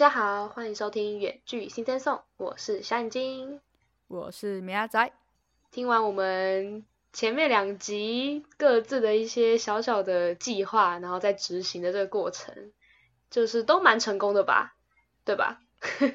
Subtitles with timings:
[0.00, 3.60] 大家好，欢迎收听远距新增送，我是小眼睛，
[4.08, 5.12] 我是米阿仔。
[5.70, 12.72] 听完我们前面两集各自的一些小小的计划，然后在执行的这个过程，
[13.30, 14.74] 就是都蛮成功的吧？
[15.22, 15.60] 对吧？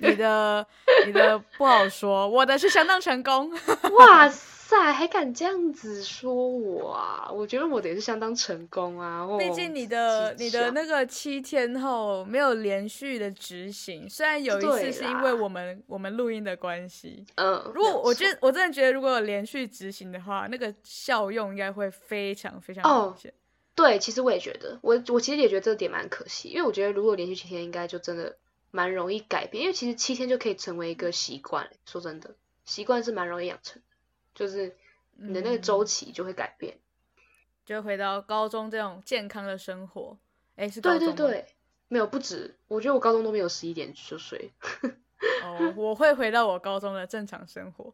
[0.02, 0.66] 你的
[1.06, 3.52] 你的不好说，我的是相当成功。
[4.00, 4.55] 哇塞，
[4.92, 7.30] 还敢这样子说我啊？
[7.32, 9.28] 我觉得我的也是相当成功啊。
[9.38, 17.26] 毕竟你的你的那个七天后没有连续的执行，虽然有一次是因为我们我们录音的关系。
[17.36, 17.72] 嗯。
[17.74, 23.34] 如果我觉得我真的觉得，如果有连续执行的话，那个效用应该会非常非常明显。
[23.76, 28.38] 对，其实我也觉得，我我其实也觉得这点蛮可惜，因为我觉得如果连续七天，应该就真的。
[28.72, 31.70] 蛮容易改变，因为其实七天就可以成为一个习惯。
[31.86, 33.95] 说真的，习惯是蛮容易养成的，
[34.36, 34.76] 就是
[35.16, 36.78] 你的那个周期就会改变，
[37.66, 40.18] 就回到高中这种健康的生活。
[40.58, 41.48] 哎，是对对对，
[41.88, 44.52] 没有不止，我觉得我高中都没有十一点就睡。
[45.44, 47.94] 哦，我会回到我高中的正常生活。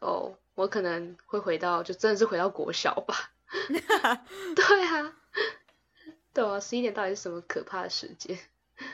[0.00, 3.30] 哦，我可能会回到，就真的是回到国小吧。
[3.68, 5.16] 对啊，
[6.32, 8.38] 对啊，十一点到底是什么可怕的时间？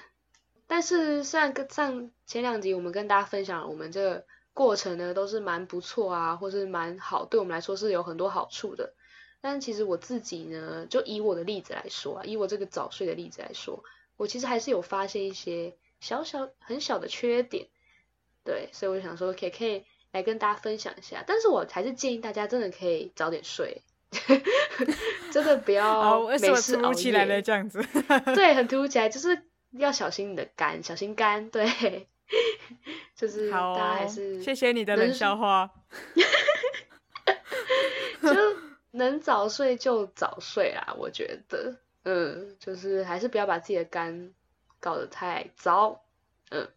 [0.67, 4.27] 但是上跟上前两集，我们跟大家分享我们这个
[4.59, 8.93] 过程呢，都是蛮不错啊，或是蛮好，对我们来说是有很多好处的。
[9.41, 13.85] 但其实我自己呢，就以我的例子来说啊，以我这个早睡的例子来说，
[14.17, 17.69] 我其实还是有发现一些小小很小的缺点。
[18.43, 21.23] 对，所以我就想说，可以可以来跟大家分享一下。
[21.25, 23.83] 但是我还是建议大家真的可以早点睡，
[25.31, 27.81] 真的不要 没事熬夜这样子。
[28.35, 29.45] 对， 很突如其来，就是。
[29.73, 32.09] 要小心你的肝，小心肝，对，
[33.19, 35.69] 就是大家还是谢谢你的冷笑话，
[38.23, 38.31] 就
[38.93, 44.33] 能早睡就早睡啦，我觉得，嗯，就是还是不要把自己的肝
[44.79, 46.01] 搞得太糟，
[46.51, 46.69] 嗯，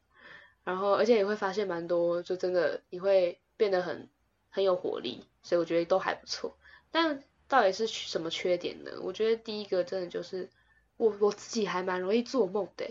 [0.64, 4.10] 然后而且你会发现蛮多，就真的你会变得很
[4.50, 6.58] 很有活力，所以我觉得都还不错。
[6.90, 8.90] 但到底是什么缺点呢？
[9.04, 10.50] 我觉得第一个真的就是。
[10.98, 12.86] 我我自己还蛮容易做梦的，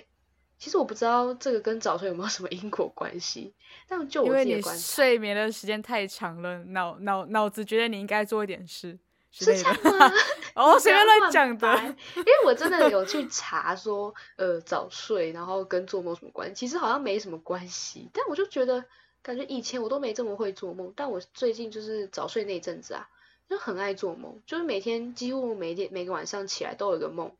[0.61, 3.53] 其实我不知道这个跟早睡有没有什么因果关系，
[3.89, 8.99] 但就我自己观察，睡眠的时间太长了，脑脑脑子觉得你应该做一点事，
[9.33, 10.13] 是这样吗？
[10.55, 11.77] 哦，随便乱讲的，
[12.17, 18.85] 因为我真的有去查说，呃，早睡然后跟做梦什么关系，其实好像没什么关系，但我就觉得
[19.23, 23.09] 感觉以前我都没这么会做梦，但我最近就是早睡那阵子啊，
[23.49, 27.33] 就很爱做梦，就是每天几乎每天每个晚上起来都有一个梦。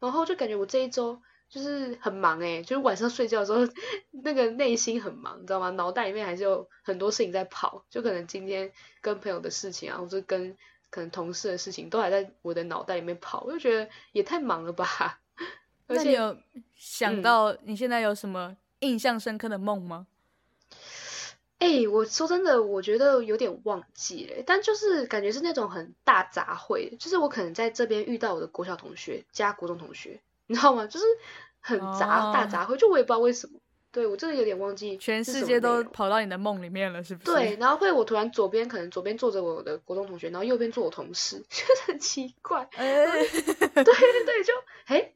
[0.00, 3.60] 然后就感觉我这一周就是很忙诶，就是晚上睡觉的时候，
[4.24, 5.68] 那个内心很忙，你知道吗？
[5.68, 10.56] 脑袋里面还是有很多事情在跑，就可能今天跟朋友的事情啊，或者跟
[10.88, 15.20] 可能同事的事情，都还在我的脑袋里面跑，我就觉得也太忙了吧。
[15.88, 16.34] 而且有
[16.74, 20.06] 想到你现在有什么印象深刻的梦吗？
[21.58, 30.86] 哎，我说真的，我觉得有点忘记了，但就是感觉是那种很大杂烩，就是我可能在这边遇到我的国小同学加国中同学，你知道吗？
[30.86, 31.04] 就是
[31.60, 33.58] 很杂大杂烩，就我也不知道为什么，
[33.90, 34.96] 对我真的有点忘记。
[34.98, 37.32] 全世界都跑到你的梦里面了，是不是？
[37.32, 42.68] 对，然后会我突然左边可能左边坐着我的国中同学，然后右边坐我同事， 就是很奇怪。
[42.76, 44.52] 对对对，就
[44.86, 45.12] 哎，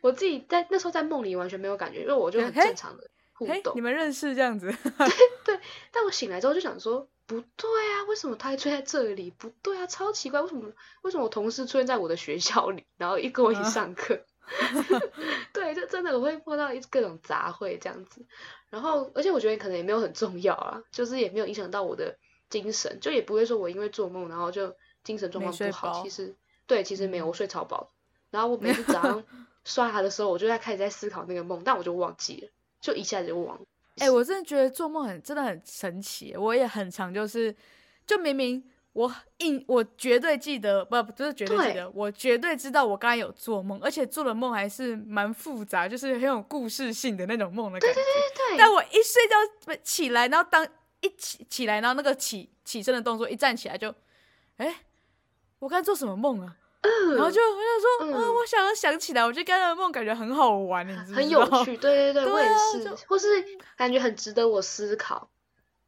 [0.00, 3.10] 我自己在那时候在梦里完全没有感觉，因为我就很正常的。
[3.32, 4.66] 互动，你们认识这样子？
[4.98, 5.08] 对
[5.56, 9.30] 对，但我醒来之后就想说，不对啊，为什么他会出现在这里？
[9.30, 10.70] 不对啊，超奇怪，为什么
[11.00, 14.20] 为什么我同事出现在我的学校里，然后一跟我一起上课？
[15.52, 18.24] 对，就真的我会碰到一各种杂烩这样子，
[18.70, 22.16] 然后而且我觉得可能也没有很重要啊，就是也没有影响到我的
[22.48, 26.02] 精神，就也不会说我因为做梦然后就精神状况不好。
[26.02, 26.34] 其实
[26.66, 27.90] 对，其实没有，我睡超饱。
[28.30, 29.24] 然后我每次早上
[29.64, 32.48] 刷牙的时候，我就在开始在思考那个梦，但我就忘记了。
[32.80, 33.62] 就一下子就忘了。
[33.98, 36.34] 哎，我真的觉得做梦很真的很神奇。
[36.36, 37.54] 我也很常就是，
[38.06, 47.94] 就明明我印我绝对记得，不不是绝对记得，我绝对知道我刚才有做梦，而且做的梦还是蛮复杂，就是很有故事性的那种梦的感觉。
[47.94, 48.58] 对对对对。
[48.58, 50.66] 但我一睡觉起来，然后当
[51.00, 53.94] 一起起来，然后那个起起身的动作一站起来就，
[54.56, 54.82] 哎，
[55.60, 56.56] 我刚才做什么梦啊？
[56.82, 63.26] 然后就我想说，嗯，我想要想起来，我觉得刚才的梦感觉很好玩，你知道很有趣，对对对， 我也是，或是
[63.76, 65.28] 感觉很值得我思考，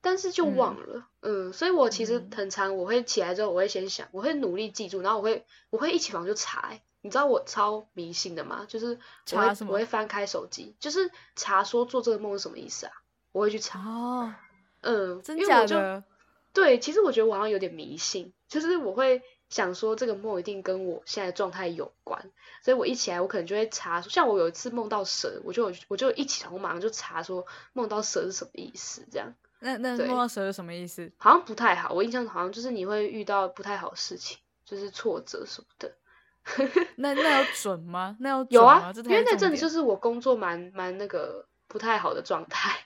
[0.02, 8.66] 但是就忘了，嗯，所以我其实很常我会起来之后，我会先想，我会努力记住，然后我会我会一起床就查，你知道我超迷信的吗？
[8.68, 8.98] 就是
[9.32, 12.92] 我会我会翻开手机，就是查说做这个梦是什么意思啊？
[13.32, 14.34] 我会去查，哦
[14.82, 16.04] 嗯，真假的？
[16.52, 19.22] 对，其实我觉得我好像有点迷信，就是我会。
[19.52, 22.32] 想说这个梦一定跟我现在状态有关，
[22.64, 27.44] 所以我一起来我可能就会查，像我有一次梦到蛇，我就我就一起床我马上就查说
[27.74, 29.34] 梦到蛇是什么意思，这样。
[29.62, 31.10] 那那摸到蛇是什么意思？
[31.16, 35.92] 好像不太好，我印象好像就是你会遇到不太好的事情，就是挫折什么的。
[36.96, 38.16] 那那有准吗？
[38.18, 42.76] 那有有啊，因为那阵子就是我工作蛮蛮那个不太好的状态，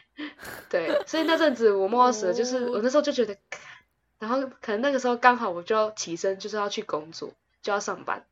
[0.70, 3.36] 对，所以那阵子我摸到蛇，就是我那时候就觉得，
[4.18, 7.30] 然后可能那个时候刚好我就要起身，就是要去工作，
[7.60, 8.24] 就要上班，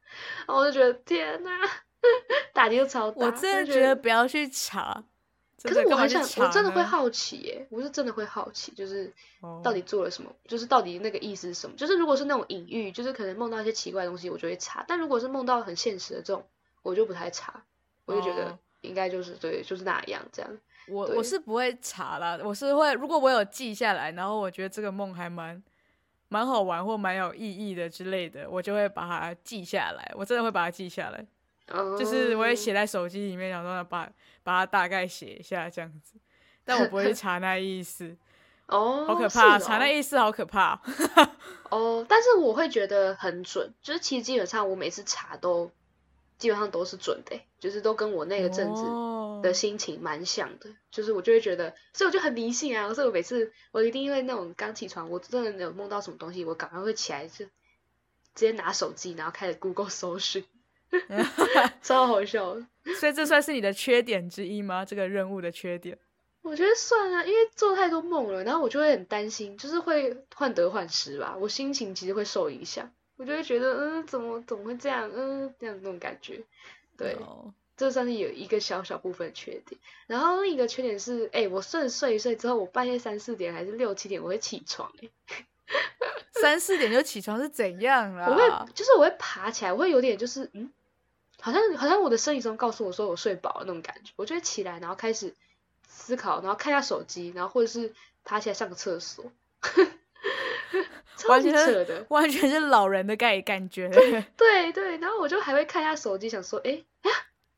[0.47, 1.51] 然后我就觉得天哪，
[2.55, 3.27] 打击又超大。
[3.27, 5.05] 我真的觉得不要去查。
[5.63, 9.13] 可是我很想，我真的会好奇耶，我是真的会好奇，就是
[9.63, 11.77] 到底做了什么，就是到底那个意思是什么？
[11.77, 16.45] 就是如果是那种隐喻，就是可能梦到一些奇怪的东西，我就会查；但如果是梦到很现实的这种，
[16.83, 17.63] 我就不太查，
[18.05, 20.51] 我就觉得应该就是对，就是那样这样。
[20.89, 25.63] 我我是不会查啦，我是会，如果我有记下来，然后我觉得这个梦还蛮
[26.29, 31.25] 蛮好玩或蛮有意义的之类的，我就会把它记下来，我真的会把它记下来。
[31.99, 34.11] 就是我也写在手机里面，想说把
[34.43, 36.15] 把它大概写一下这样子，
[36.65, 38.17] 但我不会查那意思。
[38.67, 40.81] 哦，好可怕，查那意思好可怕。
[41.69, 45.71] 哦，但是我会觉得很准，就是其实基本上我每次查都
[46.39, 48.83] 基本上都是准的，就是都跟我那个阵子
[49.43, 52.95] 的心情蛮像的，就是我就会觉得，所以我就很迷信啊。
[52.95, 57.51] 所以我每次我一定因为那种刚起床，我真的有梦到什么东西，我赶快会起来就直
[58.35, 60.45] 接拿手机，然后开始 Google 搜寻。
[61.83, 62.57] 超好笑，
[63.01, 64.85] 所以这算是你的缺点之一吗？
[64.85, 65.99] 这个任务的缺点？
[66.43, 71.37] 我觉得算啊，因为做太多梦了，然后我就会很担心，就是会患得患失吧。
[71.39, 75.09] 我心情其实会受影响，我就会觉得，嗯，怎么怎么会这样？
[75.15, 76.43] 嗯，这样那种感觉。
[76.97, 77.17] 对，
[77.77, 79.81] 这算是有一个小小部分缺点。
[80.09, 85.09] 然后另一个缺点是，哎，我睡睡一睡之后，我半夜三四点还是六七点我会起床，哎。
[86.41, 88.27] 三四点就起床是怎样啦？
[88.29, 90.73] 我会，就是我会爬起来，我会有点就是嗯。
[91.43, 95.35] 好像好像我的生理钟告诉我说我睡饱了那种感觉，我就会起来，然后开始
[95.89, 97.93] 思考，然后看下手机，然后或者是
[98.23, 99.25] 爬起来上个厕所，
[101.19, 103.89] 超级扯的，完全是老人的概感觉。
[104.37, 107.11] 对对，然后我就还会看一下手机，想说，哎呀，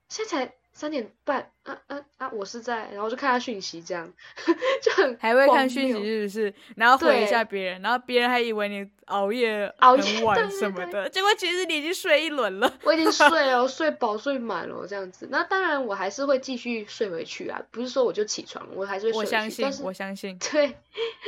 [0.09, 4.13] 现在才三点半，啊啊啊，我是在，然后就看下讯息，这样
[4.83, 6.53] 就很还会看讯息是不是？
[6.77, 12.77] 然后回一下别人，然后别人还以为你熬夜熬夜晚什么的，结果其实你已经睡一轮了。
[12.83, 15.29] 我已经睡了， 睡饱睡满了这样子。
[15.31, 19.21] 那当然我还是会继续睡回去啊，不是说我就起床，我还是会睡。
[19.21, 20.77] 我相信，我相信，对，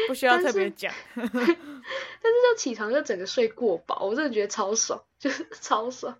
[0.08, 0.92] 不需 要特别讲。
[1.14, 6.18] 但是就起床就整个睡过饱，我真的觉得超爽，就是超爽。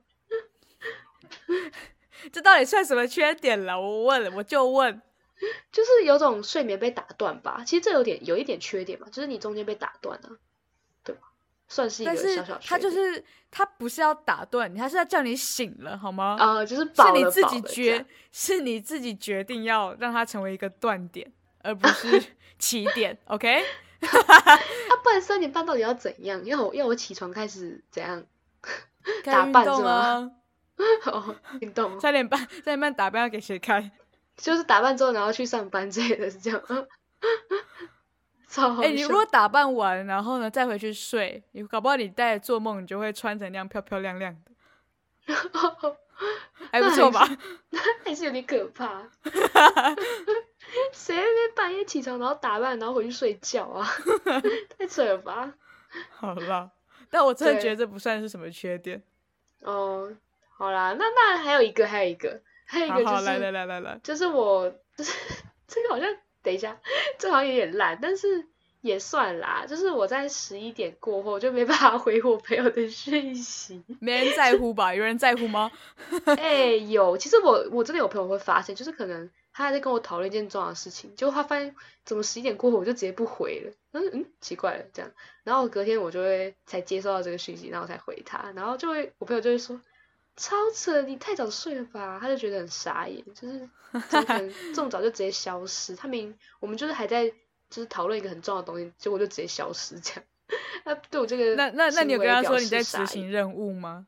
[2.32, 3.80] 这到底算什么缺点了？
[3.80, 5.00] 我问，我就问，
[5.70, 7.62] 就是有种睡眠被打断吧。
[7.66, 10.30] 其实这有点有一点缺点嘛，就是你中间被打断了，
[11.04, 11.22] 对吧？
[11.68, 12.60] 算是一个小小缺点。
[12.68, 16.36] 他就是他不是要打断你，他是要叫你醒了，好吗？
[16.38, 21.30] 啊，就是是你自己决，是你自己决定要让它成为一个断点，
[21.62, 22.22] 而不是
[22.58, 23.18] 起点。
[23.26, 23.64] OK？
[23.98, 26.44] 他不然三点半到底要怎样？
[26.44, 28.24] 要我要我起床开始怎样
[29.24, 30.30] 打扮是吗？
[31.06, 33.90] 哦，运动三点半， 三点半打扮要给谁看？
[34.36, 36.62] 就是打扮之后然后去上班之类的，是这样。
[38.48, 44.52] 超好哎，你如果打扮完，然后呢再回去睡，你搞不好你带做梦，你就会穿成那样漂漂亮亮的，
[46.70, 47.26] 还不错吧？
[48.04, 49.02] 还是有点可怕。
[50.92, 53.86] 谁那边半夜起床，然后打扮，然后回去睡觉啊？
[54.78, 55.52] 太扯了吧！
[56.10, 56.70] 好了，
[57.10, 59.02] 但我真的觉得这不算是什么缺点。
[59.60, 60.12] 哦。
[60.58, 65.12] 好啦，那那还有一个，还有一个，还有一个就是，来来来来来，就是我，就是
[65.68, 66.08] 这个好像，
[66.42, 66.78] 等一下，
[67.18, 68.46] 这好像有点烂，但是
[68.80, 69.66] 也算啦。
[69.68, 74.94] 就是我在十一点过后就没办法回我朋友的讯息，没人在乎吧？
[74.94, 75.70] 有人在乎吗？
[76.38, 85.10] 哎，有，其实我我真的有朋友会发现，就是可能他还在跟我讨论一件重要的事情，结果他发现怎么十一点过后我就直接不回了，嗯嗯，奇怪了这样，
[85.44, 89.78] 然后隔天我就会才接收到这个讯息，然后才回他，然后就会我朋友就会说。
[90.36, 91.02] 超扯！
[91.02, 92.18] 你太早睡了吧？
[92.20, 93.68] 他就觉得很傻眼，就是
[94.08, 95.96] 怎么这么早就直接消失？
[95.96, 97.28] 他明我们就是还在
[97.70, 100.22] 就是讨论一个很重要的东西，结果就直接消失这样。
[100.84, 104.06] 他对我这个那那那你有跟他说你在执行任务吗？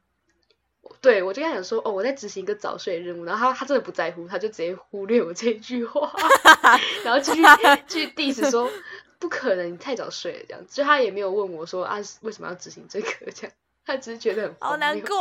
[1.00, 6.12] 对，我就跟他讲说哦，我在执行一个早睡任务，然后他他真的不在乎，他就直接忽略我这句话，
[7.04, 7.42] 然后继续
[7.86, 8.70] 继续 diss 说
[9.18, 13.52] 不可能，你太早睡了这样，就他也没有问我说啊为什么要执行这个这样。
[13.88, 15.16] 他只是觉得很好难过，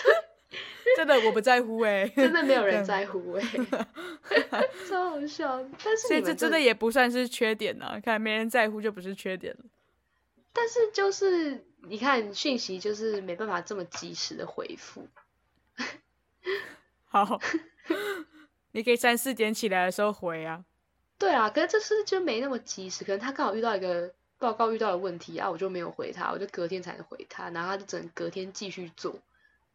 [0.96, 3.42] 真的我不在乎哎， 真的没有人在乎哎，
[4.88, 5.62] 超好笑。
[5.84, 9.66] 但是这真的也不算是缺点呢，看没人在乎就不是缺点了。
[10.54, 15.06] 但是就是你看讯息就是没办法这么及时的回复。
[17.04, 17.38] 好，
[18.72, 20.64] 你可以三四点起来的时候回啊。
[21.18, 29.16] 对啊，可是这次就没那么及时，可能他刚好遇到一个报告遇到的问题啊，我就没有回他，我就隔天才能回他，然后他就只能隔天继续做。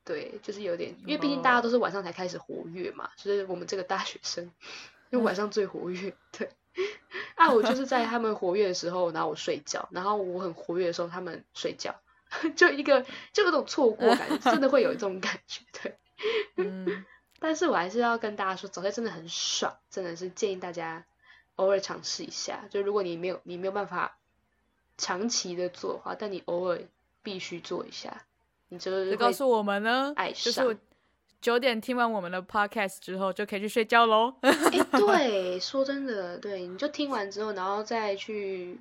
[0.06, 4.52] 对，就是有点，因为毕竟大家都是晚上才开始活跃嘛，就是我们这个大学生，
[5.12, 6.14] 因为晚上最活跃。
[6.32, 6.50] 对，
[7.36, 11.96] 啊，我就是在他们活跃的时候，然后我睡觉，然后我很活跃的时候，他们睡觉，
[12.56, 15.62] 就一个就有种错过感，真的会有一种感觉。
[15.82, 15.98] 对，
[16.58, 17.06] 嗯，
[17.40, 21.06] 但是我还是要跟大家说，早睡真的很爽，真的是建议大家。
[21.56, 24.18] 偶尔尝试一下，就如果你没有你没有办法
[24.98, 26.80] 长期的做的话，但你偶尔
[27.22, 28.24] 必须做一下，
[28.70, 30.78] 你就告诉我们呢，就是
[31.42, 34.34] 九点听完我们的 podcast 之后就可以去睡觉喽。
[34.42, 34.52] 哎，
[34.98, 38.80] 对，说真的，对，你就听完之后，然后再去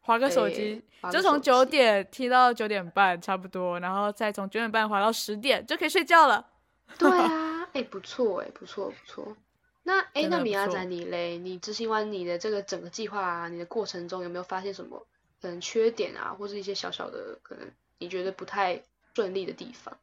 [0.00, 6.44] 划个手机，就从九点听到九点半差不多，然后再从九点半划到十点就可以睡觉了。
[6.98, 9.36] 对啊， 哎，不错，哎，不错，不错。
[9.84, 11.38] 那哎，那米亚仔你嘞？
[11.38, 15.06] 你执行完你的这个整个计划啊，你的过程中有没有发现什么
[15.40, 18.82] 可能缺点啊，或是一些小小的可能你觉得不太
[19.14, 19.96] 顺利的地方？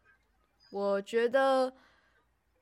[0.72, 1.74] 我觉得，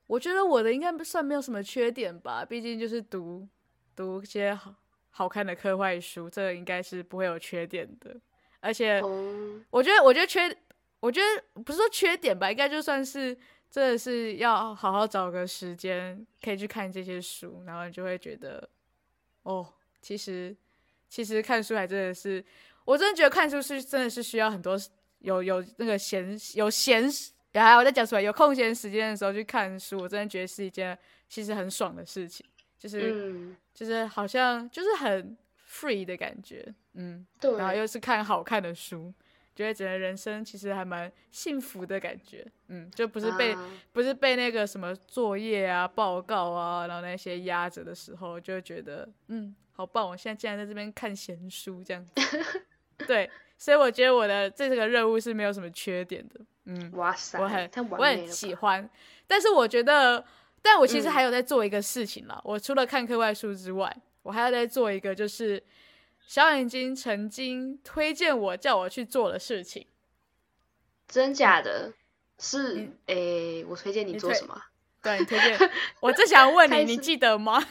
[0.07, 3.47] 我觉得我的应该算没有什么缺点吧，毕竟就是读
[3.95, 4.75] 读一些好
[5.09, 8.15] 好看的课外书，这个应该是不会有缺点的。
[8.59, 9.01] 而且，
[9.69, 10.55] 我觉得，我觉得缺，
[10.99, 13.37] 我觉得不是说缺点吧，应该就算是。
[13.67, 18.69] 真的是要好好找个时间，可以去看这些书，然后你就会觉得，
[19.43, 19.67] 哦，
[20.01, 20.55] 其实
[21.09, 22.43] 其实看书还真的是，
[22.85, 24.77] 我真的觉得看书是真的是需要很多
[25.19, 27.03] 有有那个闲有闲，
[27.51, 30.97] 然后我再讲出来有空闲时间的时候去看书，我真的觉得是一件
[31.27, 32.45] 其实很爽的事情，
[32.77, 39.13] 就是就是好像就是很 free 的感觉，嗯，对，然后又是看好看的书。
[39.55, 43.55] 觉得整个人生其实还蛮幸福的感觉，嗯，就不是被
[43.93, 50.07] 不是被那个什么作业啊、报告啊，然后那些压着的时候，就觉得嗯，好棒！
[50.07, 52.55] 我现在竟然在这边看闲书这样子，
[53.05, 58.89] 对，所以我觉得我的这个任务是没有什么缺点的，嗯，哇塞，我很我很喜欢，
[59.27, 60.23] 但是我觉得，
[60.61, 65.61] 但我其实还有在做一个事情啦，我除了看课外书之外，我还要在做一个就是。
[66.27, 69.85] 小眼睛曾经推荐我叫我去做的事情，
[71.07, 71.93] 真假的？
[72.39, 74.59] 是诶，我推荐你做什么？
[75.03, 75.55] 对，推荐。
[76.01, 77.63] 我正想问你，你记得吗？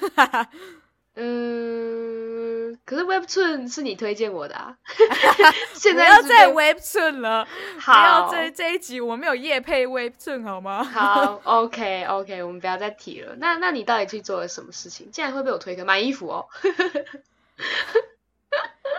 [1.17, 4.77] 嗯，可是 Webtoon 是你推荐我的啊。
[5.75, 7.47] 现在要在 Webtoon 了。
[7.79, 10.83] 好，这这一集我没有夜配 Webtoon 好吗？
[10.83, 13.37] 好， OK OK，我们不要再提了。
[13.37, 15.09] 那那你到底去做了什么事情？
[15.13, 16.47] 竟然会被我推坑买衣服哦？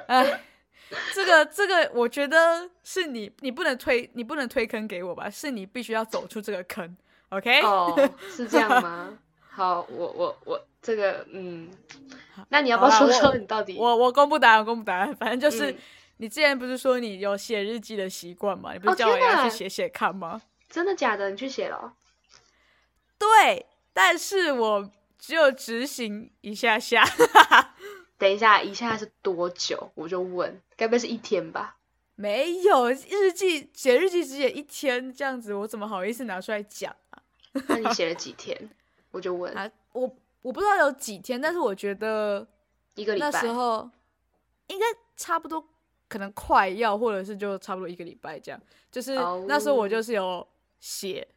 [0.07, 0.41] 哎，
[1.13, 5.29] 这个这个，我觉得是你，你不能推，你不能推坑给我吧？
[5.29, 6.95] 是你必须要走出这个坑
[7.29, 7.61] ，OK？
[7.63, 7.93] 哦，
[8.29, 9.09] 是这样吗？
[9.49, 11.67] 好，我我我这个，嗯，
[12.49, 13.75] 那你要不要说说你到底？
[13.75, 15.75] 我我公布答案，公布答案，反正就是
[16.17, 18.71] 你之前不是说你有写日记的习惯吗？
[18.73, 20.39] 你不是叫我要去写写看吗？
[20.69, 21.31] 真的假的？
[21.31, 21.93] 你去写了？
[23.17, 27.03] 对，但是我只有执行一下下。
[28.19, 29.91] 等一下，一下是多久？
[29.95, 31.77] 我就问，该不会是一天吧？
[32.13, 37.21] 没有，日记写日记只写一天这样子，我怎么好意思拿出来讲啊？
[37.67, 38.69] 那你写了 几天？
[39.11, 40.15] 我就问啊，我
[40.45, 42.47] 我不知道有几天，但是我觉得
[42.93, 43.89] 一个礼拜那时候
[44.67, 44.85] 应该
[45.17, 45.67] 差不多，
[46.07, 48.61] 可能快要，或者是就差不多一个礼拜这样。
[48.91, 49.15] 就是
[49.47, 50.47] 那时候我就是有
[50.79, 51.27] 写，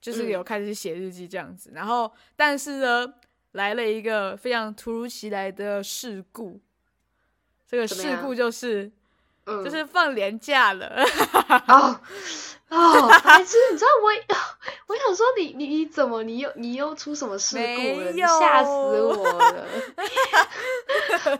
[0.00, 3.14] 就是有开始写日记这样子，然后但是呢。
[3.52, 6.58] 来了一个非常突如其来的事故，
[7.66, 8.90] 这个事故就是，
[9.46, 10.86] 就是放年假了。
[11.68, 12.00] 哦
[12.68, 14.08] 哦，白痴，你知道我，
[14.88, 18.12] 我想说你你你怎么你又你又出什么事故了？
[18.40, 19.68] 吓死我了！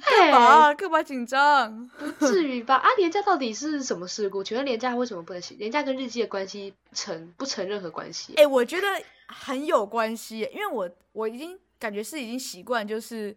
[0.00, 1.90] 干嘛干嘛紧张？
[2.18, 2.76] 不至于吧？
[2.76, 4.42] 啊，年假到底是什么事故？
[4.42, 5.54] 请问年假为什么不能写？
[5.56, 8.34] 年假跟日记的关系成不成任何关系？
[8.36, 8.86] 哎，我觉得。
[9.28, 13.36] 很有关系，因为我我已经感觉是已经习惯，就是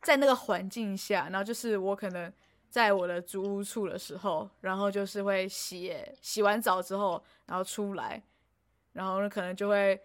[0.00, 2.32] 在那个环境下，然后就是我可能
[2.70, 8.22] 在我的租屋处的时候，然后就是会洗洗完澡之后，然后出来，
[8.92, 10.00] 然后呢可能就会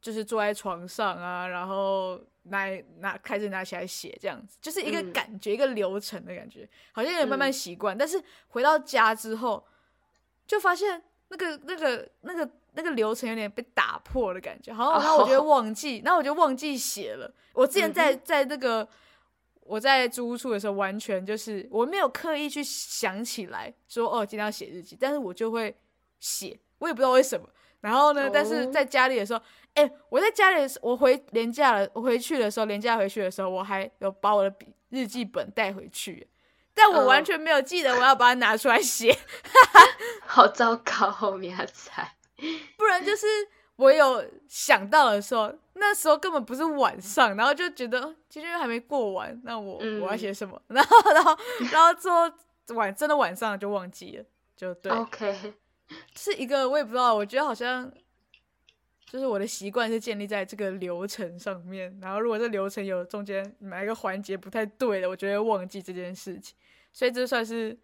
[0.00, 2.68] 就是坐在床上啊，然后拿
[3.00, 7.98] 拿开始拿起来写，这样子就是一个感觉，一个流程的感觉，好像也慢慢习惯。
[7.98, 9.62] 但是回到家之后，
[10.46, 12.48] 就发现那个那个那个。
[12.78, 17.32] 那个流程有点被打破的感觉，好，然后我就 忘记，然后我就忘记写了。
[17.54, 18.86] 我之前在在那个
[19.68, 25.76] 我在租屋处的时候，完全就是我没有刻意去想起来说哦，今天要写日记，但是我就会
[26.20, 27.48] 写，我也不知道为什么。
[27.80, 29.40] 然后呢，但是在家里的时候，
[29.74, 36.26] 哎，我在家里，我回年假了，我回去的时候，年假回去的时候，我还有把我的笔日记本带回去，
[36.74, 39.16] 但我完全没有记得我要把它拿出来写，
[40.26, 42.16] 好糟糕，后面才，
[42.76, 43.26] 不然就是
[43.76, 50.60] 我有想到的时候，那时候根本不是晚上，然后就觉得今天还没过完，那我我要写什么？
[50.68, 51.36] 然后然后
[51.72, 52.30] 然后之后
[52.74, 54.24] 晚真的晚上就忘记了，
[54.56, 55.54] 就对，OK。
[56.16, 57.92] 是一个我也不知道，我觉得好像
[59.08, 61.96] 就是我的习惯是建立在这个流程上面。
[62.02, 66.56] 然后如果这流程有中间哪一个环节不太对了，我觉得忘记这件事情。
[66.92, 67.78] 所以这算是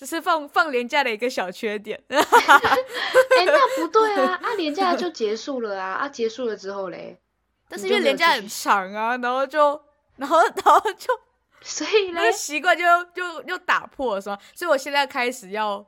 [0.00, 2.02] 就是放放年假的一个小缺点。
[2.08, 4.40] 哎，那不对啊！
[4.42, 5.92] 啊，年假就结束了啊！
[5.96, 7.20] 啊，结束了之后嘞，
[7.68, 9.78] 但是因为年假很长啊，然后就
[10.16, 11.12] 然后 然后就
[11.60, 14.38] 所以那个习惯就就又打破了，是吗？
[14.54, 15.86] 所以我现在开始要。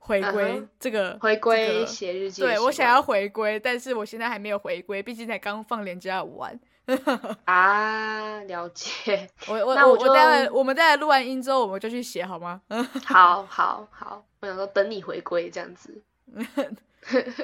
[0.00, 6.58] 回归这个回归写日记，对我想要回归，但是我现在还没有回归，毕竟才刚放年假完。
[7.44, 9.28] 啊，了解。
[9.48, 12.60] 我我我我待会我们再来录完音之后，我们就去写好吗？
[13.04, 16.02] 好好好，我想说等你回归这样子。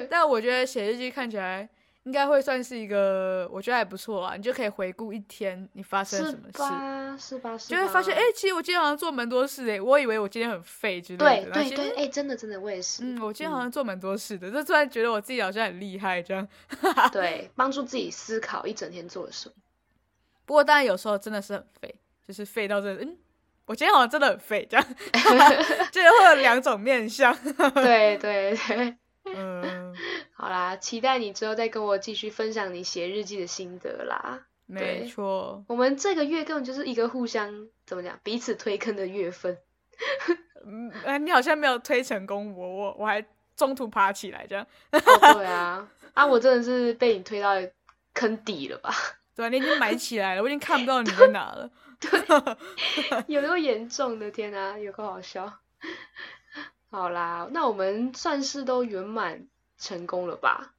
[0.09, 1.67] 但我觉得写日记看起来。
[2.05, 4.35] 应该会算是一个，我觉得还不错啊。
[4.35, 7.17] 你就可以回顾一天你发生什么事，是吧？
[7.17, 7.57] 是吧？
[7.57, 9.81] 就会发现，哎，其实我今天好像做蛮多事诶。
[9.81, 11.51] 我以为我今天很废之类的。
[11.51, 13.03] 对对对，哎，真的真的，我也是。
[13.03, 16.47] 嗯，我今天好像做蛮多事的，就突然觉得我自己好像很厉害这样。
[17.11, 19.55] 对，帮助自己思考一整天做了什么。
[20.45, 21.95] 不过当然有时候真的是很废，
[22.27, 23.17] 就是废到这，嗯，
[23.65, 24.85] 我今天好像真的很废这样。
[25.91, 27.35] 就是会有两种面相。
[27.73, 28.95] 对对对。
[29.27, 29.84] 嗯，
[30.37, 34.45] 好啦，期待你之后再跟我继续分享你写日记的心得啦。
[34.65, 39.57] 没错，我们这个月根本就是一个互相怎么讲，彼此推坑的月份。
[40.65, 43.23] 嗯，哎，你好像没有推成功，我我我还
[43.55, 44.67] 中途爬起来这样。
[44.91, 47.51] 对啊，啊，我真的是被你推到
[48.13, 48.91] 坑底了吧？
[49.37, 51.69] 对啊，你已经埋起来了，我已经看不到你在哪了。
[52.01, 54.29] 对，有那么严重的？
[54.31, 55.59] 天啊，有个好笑。
[56.89, 59.47] 好啦，那我们算是都圆满
[59.85, 60.73] 成功了吧？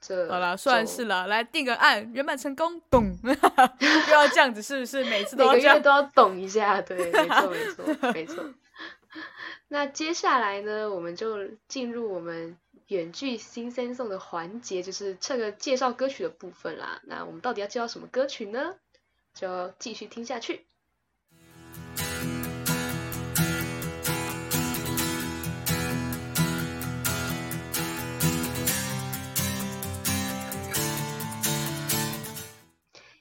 [0.00, 1.26] 这好了，算是了。
[1.26, 3.16] 来定个案，圆满成功，懂？
[3.18, 5.04] 不要这样子，是不是？
[5.06, 6.80] 每次都要都要懂一下。
[6.80, 8.44] 对， 没错，没错，没错。
[9.66, 17.00] 那接下来呢，我们就进入我们远距新三送的环节，就是这个介绍歌曲的部分啦。
[17.02, 18.76] 那我们到底要介绍什么歌曲呢？
[19.34, 20.64] 就继续听下去。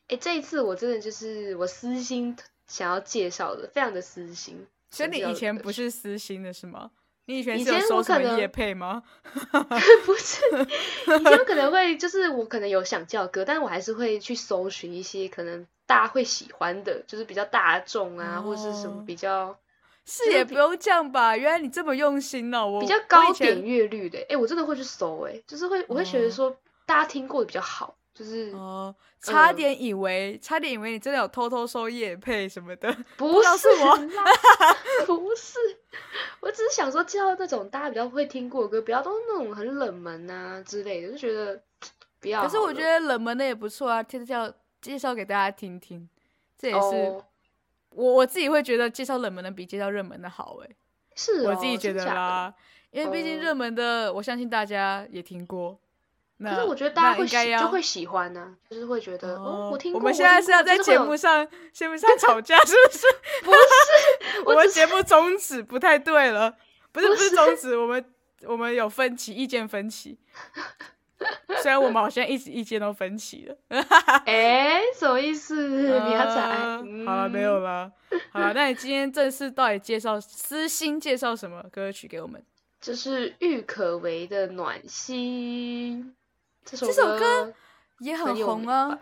[0.07, 2.35] 哎，这一次我真的就是我私心
[2.67, 4.65] 想要介绍的，非常的私心。
[4.89, 6.91] 所以你以前不是私心的是吗？
[7.25, 9.03] 你以前是有收什么夜配吗？
[10.05, 10.39] 不是，
[11.19, 19.53] 以前可能会就是我可能有想叫歌，但是我还是会去搜寻一些可能大家会喜欢的，就是比较大众啊，或是什么比较
[20.05, 21.35] 是也不用这样吧？
[21.35, 27.93] 原来你这么用心哦，我比较高点阅率的，哎，我真的会去搜，哎，就是会我会觉得说大家听过的比较好。
[28.17, 33.95] 就是哦，差点以为，差点以为你真的有偷偷收夜配什么的，不是我，
[35.05, 35.59] 不是，
[36.39, 41.61] 我只是想说介绍那种大家比较会听过的歌，不要都是那种很冷门啊之类的，就觉得
[42.19, 42.41] 不要。
[42.41, 44.51] 可是我觉得冷门的也不错啊，介绍
[44.81, 46.09] 介绍给大家听听，
[46.57, 47.21] 这也是
[47.91, 50.69] 我我自己会觉得介绍冷门的比介绍热门的好哎，
[51.13, 52.51] 是我自己觉得啦，
[52.89, 55.79] 因为毕竟热门的我相信大家也听过。
[56.39, 59.99] 可是我觉得大家会就会喜欢呢，就是会觉得哦，我听过。
[59.99, 63.07] 我们现在是要在节目上节目上吵架，是不是？
[63.43, 66.55] 不是，我们节目宗旨不太对了，
[66.91, 68.05] 不是不是宗旨，我们
[68.43, 70.19] 我们有分歧，意见分歧。
[71.63, 73.55] 虽然我们好像一直意见都分歧了。
[74.27, 75.55] 哎，什么意思？
[75.65, 76.55] 你要猜？
[77.03, 77.91] 好了，没有了。
[78.31, 82.45] 好了，那你今天正式到底介绍私心介绍什么歌曲给我们？
[82.79, 86.13] 就是郁可唯的《暖心》。
[86.75, 87.53] 这首歌
[87.99, 88.97] 也很红啊，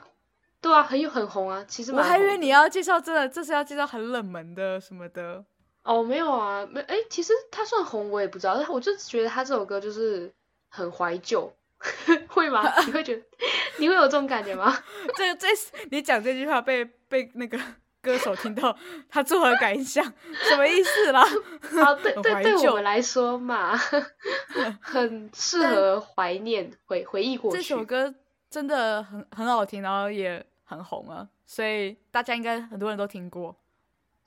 [0.62, 1.64] 对啊，很有很红啊。
[1.68, 5.44] 其实我还以为你要介绍真的，这是要介绍很冷门的什么的。
[5.84, 8.64] 哦，没有啊，没哎，其实它算红，我也不知道。
[8.70, 10.34] 我就觉得他这首歌就是
[10.70, 11.52] 很怀旧，
[12.28, 12.64] 会吗？
[12.86, 13.22] 你会觉得
[13.78, 14.76] 你会有这种感觉吗？
[15.16, 15.48] 这这
[15.92, 17.60] 你讲这句话被被那个
[18.06, 18.78] 歌手听到，
[19.10, 20.06] 他作何感想？
[20.44, 21.22] 什么意思啦？
[21.84, 23.76] 啊，对对，对我们来说嘛。
[24.80, 27.58] 很适合怀念回回忆过去。
[27.58, 28.14] 这首歌
[28.50, 33.56] 真的很很好听，然后也很红啊，所以大家应该很多人都听过。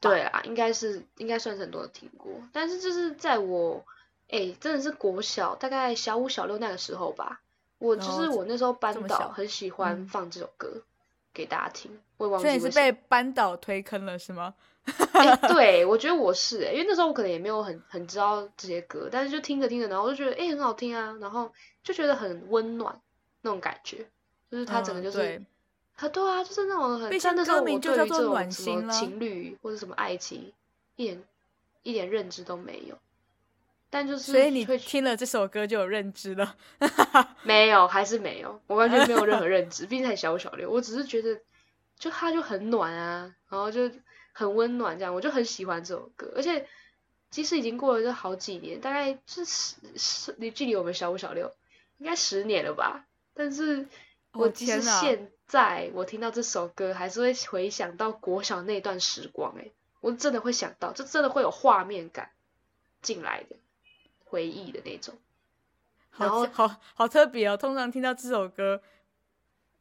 [0.00, 3.84] 对啊，应该是应该算是很多人听过，但是就是在我
[4.28, 7.40] 哎真的是国小大概小五小六那个时候吧，
[7.78, 10.82] 我就是我那时候班导很喜欢放这首歌
[11.38, 14.52] 给大家听，我也忘记是被班导推坑了是吗？
[15.48, 21.52] 对，我觉得我是，因为那时候我可能也没有很很知道这些歌，但是就听着听着，然后我就觉得哎很好听啊，然后
[21.84, 23.00] 就觉得很温暖
[23.42, 24.04] 那种感觉，
[24.50, 25.40] 就是它整个就是。
[25.94, 30.52] 啊，对啊，就是那种很，像那时候我对于这种什么情侣或者什么爱情，
[30.96, 31.22] 一点
[31.82, 32.96] 一点认知都没有。
[33.90, 36.56] 但就是，所以你听了这首歌就有认知了？
[37.42, 40.70] 没有，还是没有，我完全没有任何 认知，毕竟才小五小六。
[40.70, 41.40] 我只是觉得，
[41.98, 43.90] 就它就很暖啊，然后就
[44.32, 46.32] 很温暖，这样我就很喜欢这首歌。
[46.36, 46.66] 而且，
[47.30, 51.54] 其实已经过了这好几年，大概是十十，离距离我们小五小六
[51.96, 53.06] 应该十年了吧？
[53.34, 53.86] 但是，
[54.32, 59.70] 我其实现在我听到这首歌，还是会回想到国小那段时光，哎，
[60.00, 62.30] 我真的会想到，这真的会有画面感
[63.00, 63.56] 进来的
[64.28, 65.14] 回忆的那种。
[66.16, 67.56] 然后，好好特别哦。
[67.56, 68.80] 通常听到这首歌，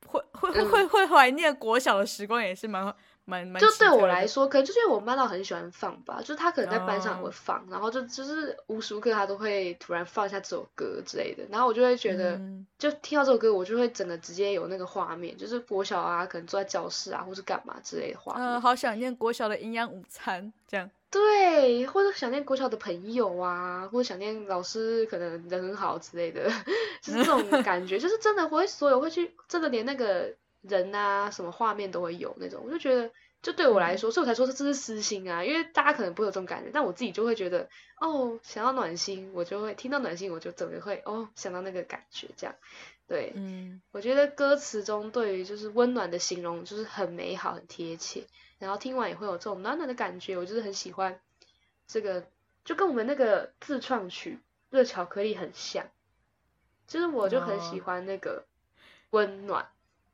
[0.06, 2.94] 会会会会怀念国小的时光，也是蛮
[3.26, 3.60] 蛮蛮。
[3.60, 12.40] 就对我来说，可能就是因为我班导很喜欢放吧，就是他可能在班上会放，然后就就是无时无刻他都会突然放一下这首歌之类的，然后我就会觉得，
[12.78, 18.44] 就听到这首歌，我就会整个直接有那个画面，就是国小啊，可能坐在教室啊，或是干嘛之类的画面。
[18.48, 20.88] 嗯，好想念国小的营养午餐，这样。
[21.10, 26.50] 对，或者想念国小的朋友啊，或者想念老师，可能人很好之类的，
[27.02, 30.36] 就是这种 感觉，就是真的会所有会去，真的连那个。
[30.64, 33.10] 人啊，什么画面都会有那种，我就觉得，
[33.42, 37.70] 就对我来说，所以我才说这这是私心啊，因为大家可能不会有这种感觉，但我自己就会觉得，
[38.02, 42.56] 哦，想到暖心，我就会听到暖心，我就整个会哦想到那个感觉，这样，
[43.08, 48.26] 对，嗯，我觉得歌词中对于就是温暖的形容就是很美好、很贴切，
[48.60, 51.20] 然后听完也会有这种暖暖的感觉，我就是很喜欢
[51.88, 52.28] 这个，
[52.66, 54.40] 就跟我们那个自创曲
[54.70, 55.86] 热巧克力很像，
[56.88, 58.46] 就是我就很喜欢那个
[59.12, 59.68] 温暖。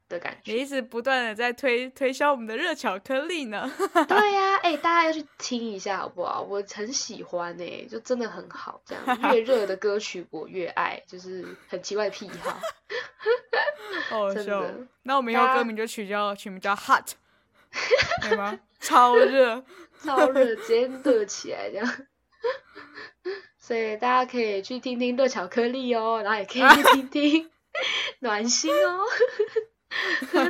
[0.10, 3.71] 的感觉，你一直不断的在推推销我们的热巧克力呢。
[4.08, 6.41] 对呀，哎，大家要去听一下好不好？
[6.41, 12.60] 我很喜欢哎，就真的很好，这样越 热的歌曲我越爱，就是很奇怪的癖好。
[14.36, 14.75] 真的。
[15.03, 17.13] 那我们以后歌名就取叫取名叫 Hot，
[18.21, 18.59] 对吗？
[18.79, 19.63] 超热，
[20.03, 21.88] 超热，直接热起来这样。
[23.57, 27.49] 所以大家可以去听听热巧克力哦，然后也可以去听听
[28.19, 29.05] 暖心哦。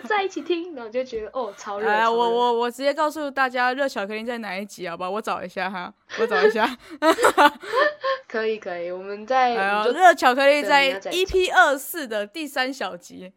[0.08, 1.88] 在一起听，然后就觉得哦，超热。
[1.88, 4.88] 哎，我我我直接告诉大家，热巧克力在哪一集？
[4.88, 6.66] 好吧，我找一下哈，我找一下。
[8.28, 9.54] 可以可以，我们在。
[9.94, 13.34] 热巧克力在 EP 二四的第三小集，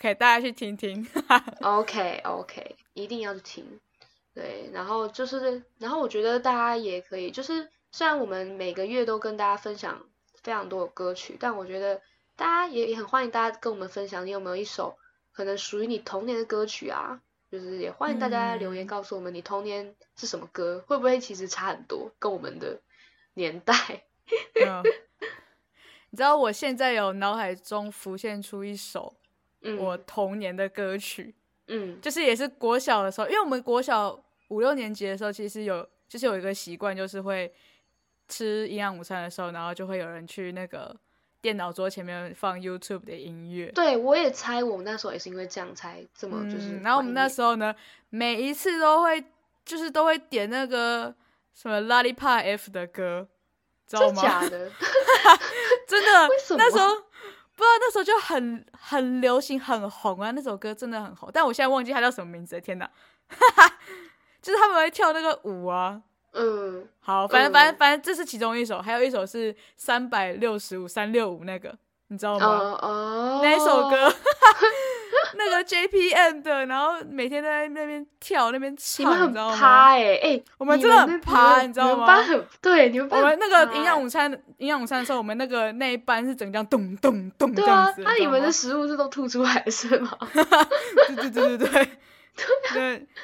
[0.00, 1.06] 可以大家去听听。
[1.60, 3.80] OK OK，一定要去听。
[4.32, 10.06] 对，然后就是，然后我觉得大家也可以，就是虽然我们每个月都跟大家分享
[10.42, 12.00] 非常多的歌曲，但我觉得
[12.36, 14.96] 大家也也很欢迎大家跟我们分享，你有没有一首？
[15.32, 22.80] 可能属于你童年的歌曲啊，就是也欢迎大家留言告诉我们你童年是什么歌，会不会其实差很多，跟我们的
[23.34, 23.74] 年代。
[26.10, 29.14] 你知道我现在有脑海中浮现出一首
[29.78, 31.34] 我童年的歌曲，
[31.68, 34.18] 嗯，就是也是国小的时候，因为我们国小
[34.48, 37.52] 五六年级的时候，其实有就是有一个习惯，就是会
[38.28, 40.94] 吃营养午餐的时候，然后就会有人去那个。
[41.42, 46.78] 电脑桌前面放 YouTube 的音乐，对我也猜，我们那时候也是因为这样才这么就是。
[46.80, 47.74] 然后我们那时候呢，
[48.10, 49.24] 每一次都会
[49.64, 51.14] 就是都会点那个
[51.54, 53.26] 什么 Lollipop F 的歌，
[53.86, 54.22] 知道吗？
[54.22, 54.70] 假的，
[55.88, 56.28] 真的。
[56.58, 56.94] 那时候
[57.60, 62.90] 不知道那时候就很很流行很红啊，那首歌真的很红，但我现在忘记它叫什么名字，天哪！
[64.40, 66.00] 就是他们会跳那个舞啊。
[66.32, 71.76] 嗯，好，反正反正反正这是其中一首，还有一首是三百六十五三六五那个，
[72.08, 72.46] 你知道吗？
[72.80, 74.08] 哦，那首歌，
[75.38, 79.56] 那个 JPM 的，然后每天都在那边跳那边唱，你知道吗？
[79.56, 82.22] 趴哎哎，我们真的很趴，你知道吗？
[82.60, 88.02] 对，你们我们那个营养午餐营养午餐的时候，我们那个那一班是整这样咚咚咚这样子。
[88.02, 90.16] 那你们的食物是都吐出来是吗？
[91.06, 91.88] 对对对对对
[92.72, 93.06] 对。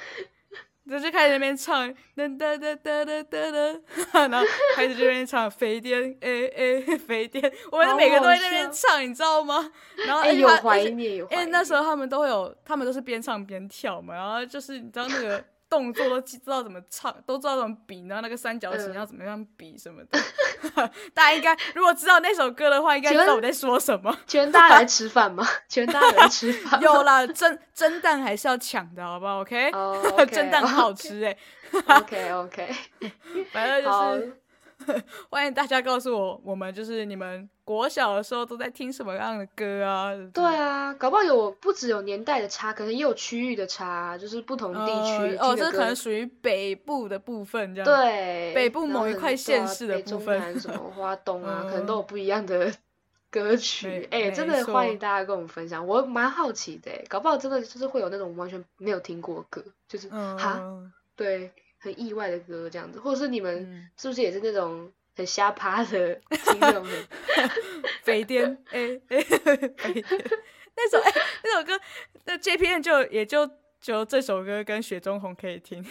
[0.88, 3.80] 就就开始那边唱，噔噔噔噔噔噔
[4.12, 9.72] 噔，然后开始这边唱飞碟，哎哎飞碟，我们每个都在那边唱，你知道吗？
[10.06, 11.50] 然后有怀念，有怀念。
[11.50, 20.18] 那时候他们都会有，他们都是边唱边跳嘛，然后就是你知道那个动作都知道怎么唱，都知道怎么比，然后那个三角形要怎么样比什么的。
[21.12, 24.16] 大家应该如果知道那首歌的话，应该知道我在说什么。
[24.26, 25.46] 全大家来吃饭吗？
[25.68, 26.80] 全大家来吃饭？
[26.82, 29.70] 有啦，蒸蒸蛋还是要抢的，好不好？OK，
[30.32, 31.36] 蒸蛋好吃哎。
[31.86, 32.74] OK OK，
[33.52, 34.36] 反正就是。
[35.30, 40.12] 欢迎大家告诉我，我们就是你们国小的时候都在听什么样的歌啊？
[40.32, 47.84] 对啊，搞不好有不只有年代的差，可能也有区域的差，就是不同地区哦，这可能属于北部的部分这样。
[47.84, 52.72] 对，北部某一块县市的部分，什么花 东啊，可能都有不一样的
[53.32, 54.06] 歌曲。
[54.12, 60.62] 哎，真的欢迎大家跟我们分享，我蛮好奇的，搞不好真的就是会有那种完全没有听过歌，就是哈，
[61.16, 61.50] 对。
[61.78, 66.86] 很意外的歌这样子，或者是你们是不是也是那种很瞎趴的听那种
[68.02, 69.16] 飞颠哎哎，
[70.76, 71.80] 那首哎那首歌，
[72.26, 73.46] 那 J P N 就也就
[73.80, 75.82] 只有这首歌跟雪中红可以听。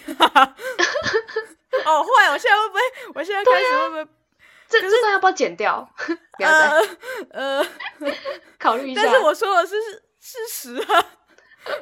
[1.85, 2.31] 哦，坏！
[2.31, 2.79] 我现在会不会？
[3.15, 4.07] 我现在开始会不会？
[4.69, 5.87] 这这段要不要剪掉？
[6.39, 6.79] 呃
[7.31, 7.65] 呃，
[8.59, 9.01] 考虑一下。
[9.03, 9.75] 但是我说的是
[10.19, 11.05] 事实啊，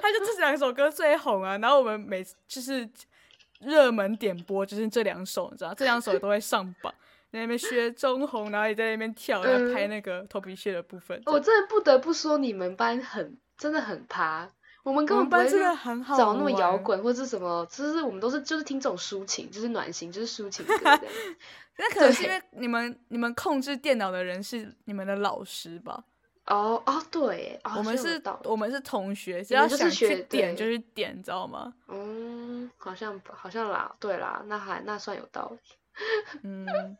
[0.01, 2.89] 他就这两首歌最红啊，然后我们每次就是。
[3.65, 6.93] 热门点播就是这两首，你知道，这两首都会上榜。
[7.33, 11.19] 在那边学中红，然后也在那边跳，在拍那个头皮屑的部分。
[11.25, 14.47] 我真的不得不说，你们班很真的很趴。
[14.83, 15.49] 我们根本不会
[16.15, 20.75] 找那么摇滚或者什么，就是我们都是就是听这种抒情，就是暖心，就是抒情歌。
[21.79, 26.03] 那可能是因为你们你们控制电脑的人是你们的老师吧？
[26.45, 31.73] 哦哦，对，我们是，我们是同学，只要想去点就去点，你知道吗？
[31.87, 35.57] 嗯，好像好像啦，对啦，那还那算有道理。
[36.43, 36.97] 嗯，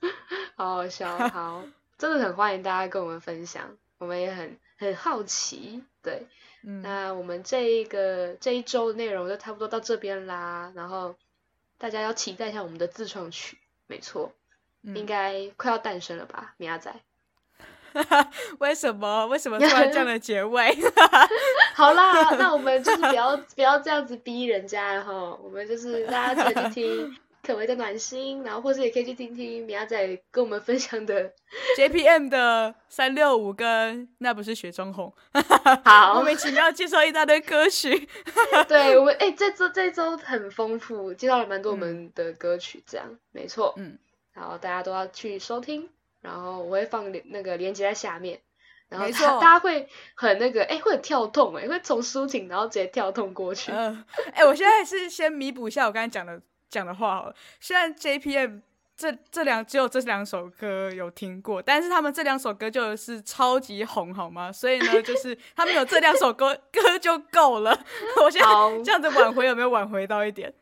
[0.55, 1.63] 好好笑，好，
[1.97, 6.27] 真的很欢迎大家跟我们分享，我们也很很好奇，对，
[6.61, 11.15] 那我们这一个这一周的内容就差不多到这边啦，然后
[11.77, 14.31] 大家要期待一下我们的自创曲，没错，
[14.83, 16.93] 应该快要诞生了吧，米亚仔。
[18.57, 19.27] 为什么？
[19.27, 20.75] 为什么突然这样的结尾？
[21.75, 25.13] 好啦，那我们就是不要不要这样子逼人家哈。
[25.35, 31.31] 我们就是大家自己听可为的暖心，然后或者也可以去听听米亚仔跟我们分享的
[31.77, 35.13] JPM 的三六五跟那不是雪中红。
[35.83, 38.07] 好，莫名其妙介绍一大堆歌曲。
[38.67, 43.73] 对我们哎，这周这周很丰富，介绍了蛮多我们的歌曲，这样没错。
[43.77, 43.99] 嗯，
[44.33, 45.89] 然后大家都要去收听。
[46.21, 48.39] 然后我会放那个链接在下面，
[48.87, 53.73] 然后大大家会很那个，哎，会很跳痛，哎，会从抒情然后直接跳痛过去。
[53.73, 56.41] 嗯，哎，我现在是先弥补一下我刚才讲的
[56.73, 57.35] 讲的话好了。
[57.59, 58.61] 虽然 JPM
[58.95, 64.51] 这这两只有这两首歌有听过，但是他们这两首歌就是超级红，好吗？
[64.51, 67.71] 所以呢，就是他们有这两首歌 歌就够了。
[68.23, 68.47] 我现在
[68.83, 70.53] 这样子挽回有没有挽回到一点？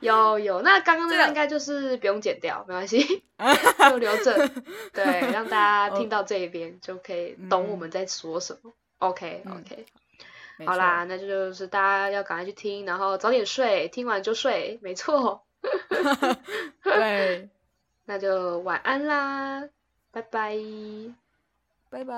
[0.00, 3.22] 有有，那刚刚那个应该就是不用剪掉，没关系，
[3.90, 4.48] 就留着，
[4.92, 8.72] 对，让大家听到这一边就可以懂我们在说什么。
[8.98, 9.86] OK OK，
[10.66, 15.42] 好啦，那就是大家要赶快去听，然后早点睡，听完就睡，没错。
[16.82, 17.48] 对，
[18.04, 19.62] 那就晚安啦，
[20.10, 20.56] 拜拜，
[21.90, 22.14] 拜拜。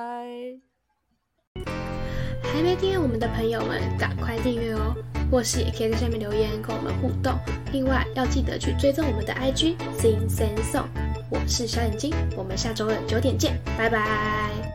[2.42, 4.94] 还没订阅我们的朋友们，赶快订阅哦！
[5.30, 7.34] 或是也可以在下面留言跟我们互动。
[7.72, 10.86] 另外要记得去追踪我们的 IG Sing Sing Song。
[11.30, 14.73] 我是小眼睛，我们下周二九点见，拜拜。